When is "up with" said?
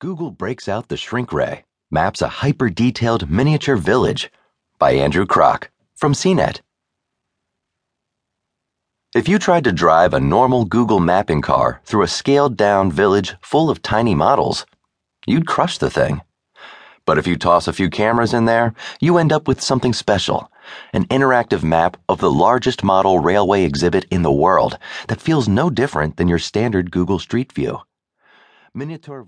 19.32-19.60